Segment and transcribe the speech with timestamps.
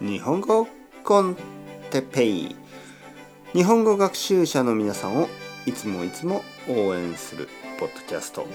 [0.00, 0.68] 日本語
[1.04, 1.36] コン
[1.90, 2.56] テペイ。
[3.54, 5.26] 日本語学習者の皆さんを
[5.64, 7.48] いつもいつも応援する
[7.80, 8.46] ポッドキャスト。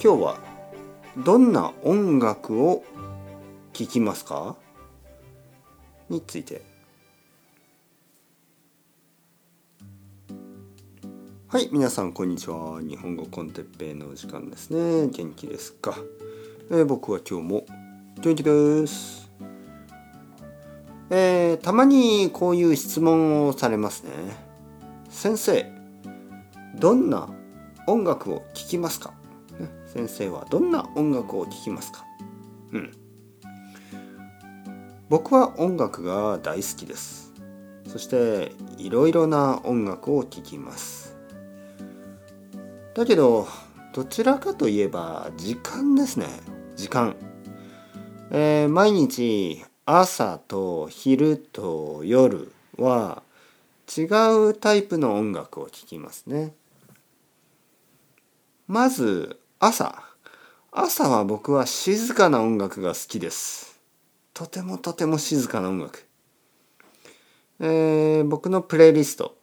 [0.00, 0.38] 今日は
[1.24, 2.84] どんな音楽を
[3.72, 4.54] 聴きますか？
[6.08, 6.62] について。
[11.48, 12.80] はい皆さんこんにちは。
[12.80, 15.08] 日本語コンテッペイの時間ですね。
[15.08, 15.96] 元気ですか、
[16.68, 17.64] えー、僕は今日も
[18.20, 19.30] 元気です。
[21.10, 24.10] えー、たまにこういう質問をされますね。
[25.08, 25.64] 先生
[26.74, 27.28] どんな
[27.86, 29.14] 音楽を聴きますか、
[29.86, 32.04] 先生はどんな音楽を聴きますか？
[32.72, 32.92] うん。
[35.08, 37.32] 僕は音楽が大好きです。
[37.86, 41.16] そしていろいろな音楽を聴きます。
[42.92, 43.46] だけど
[43.94, 46.26] どちらかといえば時間ですね。
[46.76, 47.16] 時間、
[48.30, 53.22] えー、毎日朝と昼と夜は
[53.96, 54.02] 違
[54.50, 56.52] うタイプの音楽を聴きますね。
[58.68, 60.02] まず朝。
[60.70, 63.80] 朝は僕は静かな音楽が好きです。
[64.34, 66.04] とてもとても静かな音楽。
[67.58, 69.34] えー、僕のプレイリスト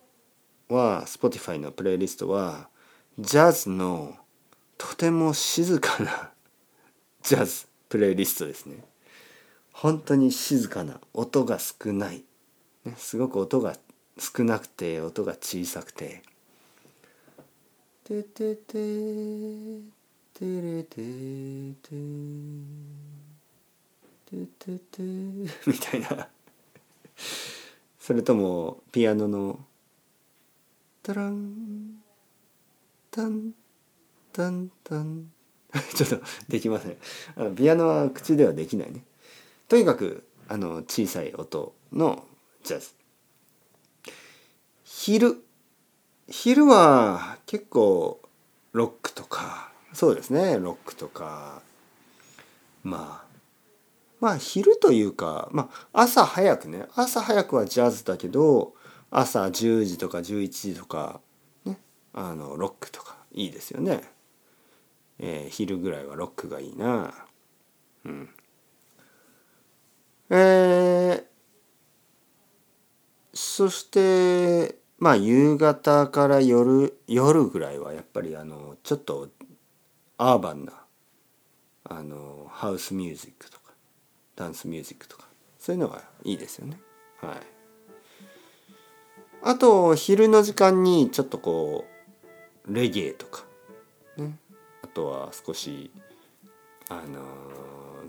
[0.69, 2.69] は Spotify のプレイリストは
[3.17, 4.15] ジャズの
[4.77, 6.29] とても静かな
[7.23, 8.83] ジャズプレイリストですね。
[9.71, 12.23] 本当に静かな音が少ない、
[12.85, 13.77] ね、すごく音が
[14.19, 16.21] 少なくて音が小さくて
[18.03, 18.75] 「ててて
[20.33, 21.95] てれてて
[24.25, 25.01] ててて」
[25.65, 26.27] みたいな。
[27.99, 29.65] それともピアノの
[31.01, 32.03] 「タラン」
[33.09, 33.53] タン
[34.33, 35.32] タンタン
[35.95, 36.97] ちょっとできません。
[37.35, 39.03] あのピアノは口ではできないね。
[39.67, 42.25] とにかくあの小さい音の
[42.63, 42.91] ジャズ。
[44.83, 45.43] 昼
[46.29, 48.21] 昼は結構
[48.71, 51.61] ロックとかそうですねロックとか
[52.83, 53.33] まあ
[54.19, 58.73] まあ昼というか、まあ、朝早くね朝早くはジャズだけど
[59.11, 61.19] 朝10時とか11時とか
[61.65, 61.77] ね
[62.13, 64.01] あのロックとかいいですよね、
[65.19, 67.13] えー、昼ぐらいはロックがいいな。
[68.05, 68.29] うん。
[70.29, 71.23] えー、
[73.33, 79.29] そしてまあ夕方から夜夜ぐらいはやっぱりあのちょっと
[80.17, 80.73] アーバンな
[81.83, 83.73] あのハウスミュージックとか
[84.35, 85.27] ダンスミュージックとか
[85.59, 86.79] そういうのがいいですよね。
[87.21, 87.35] はい。
[89.45, 91.85] あと昼の時間にちょっとこ
[92.65, 93.43] うレゲエとか、
[94.17, 94.37] ね、
[94.93, 95.91] とは少し
[96.89, 97.21] あの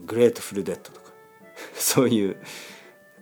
[0.06, 1.12] グレートフルデッドとか
[1.74, 2.36] そういう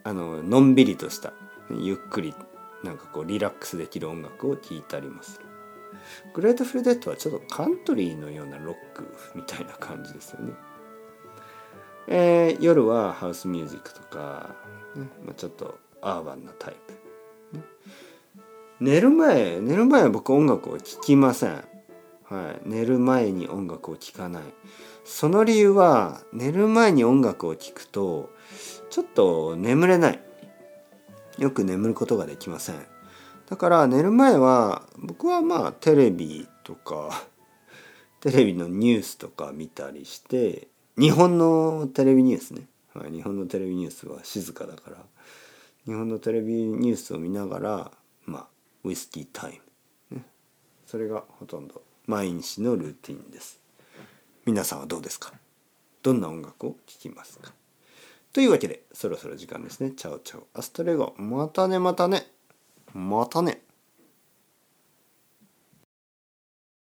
[0.05, 1.33] あののんびりとした
[1.71, 2.35] ゆっくり
[2.83, 5.47] なんかこうリラックスできる音楽を聴いたりもする。
[6.35, 10.53] グレートフルデッドはちょっとカントリーのようなロックみたいな感じですよね。
[12.09, 14.57] えー、夜はハウスミュージックとか、
[14.97, 17.03] ねまあ、ちょっとアーバンなタイプ。
[18.81, 21.65] 寝る前寝る前は僕音楽を聴きません、
[22.33, 24.43] はい、寝る前に音楽を聴かない。
[25.05, 28.31] その理由は寝る前に音楽を聴くと
[28.89, 30.21] ちょっと眠れない。
[31.37, 32.77] よく眠ることができません。
[33.51, 37.23] だから寝る前は僕はまあテレビとか
[38.21, 40.69] テレビのニュースとか見たりして
[40.99, 42.63] 日本のテレビニュースね、
[42.95, 44.97] はい、日本のテレビニュースは静かだから
[45.85, 47.91] 日本のテレビニュースを見ながら
[48.25, 48.47] まあ
[48.85, 49.61] ウイスキータイ
[50.11, 50.25] ム、ね、
[50.87, 51.92] それがほとんど。
[52.07, 53.61] 毎日のルーティンです。
[54.45, 55.33] 皆さんはどうですか？
[56.03, 57.53] どんな音楽を聴きますか？
[58.33, 59.93] というわけでそろそろ時間ですね。
[59.93, 60.47] チャオチャオ。
[60.55, 61.15] アストレゴ。
[61.17, 62.27] またねまたね。
[62.93, 63.63] またね。